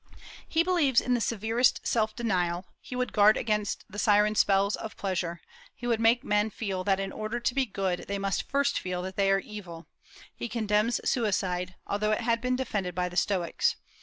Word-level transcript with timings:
He 0.49 0.63
believes 0.63 0.99
in 0.99 1.13
the 1.13 1.21
severest 1.21 1.85
self 1.85 2.15
denial; 2.15 2.65
he 2.79 2.95
would 2.95 3.13
guard 3.13 3.37
against 3.37 3.85
the 3.87 3.99
siren 3.99 4.33
spells 4.33 4.75
of 4.75 4.97
pleasure; 4.97 5.41
he 5.75 5.85
would 5.85 5.99
make 5.99 6.23
men 6.23 6.49
feel 6.49 6.83
that 6.85 6.99
in 6.99 7.11
order 7.11 7.39
to 7.39 7.53
be 7.53 7.67
good 7.67 8.05
they 8.07 8.17
must 8.17 8.49
first 8.49 8.79
feel 8.79 9.03
that 9.03 9.15
they 9.15 9.29
are 9.29 9.37
evil. 9.37 9.85
He 10.35 10.49
condemns 10.49 11.07
suicide, 11.07 11.75
although 11.85 12.13
it 12.13 12.21
had 12.21 12.41
been 12.41 12.55
defended 12.55 12.95
by 12.95 13.09
the 13.09 13.15
Stoics. 13.15 13.75